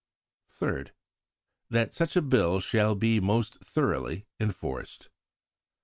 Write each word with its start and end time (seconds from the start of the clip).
3rd. 0.59 0.93
That 1.69 1.93
such 1.93 2.15
a 2.15 2.23
Bill 2.23 2.59
shall 2.59 2.95
be 2.95 3.19
most 3.19 3.61
thoroughly 3.63 4.25
enforced. 4.39 5.09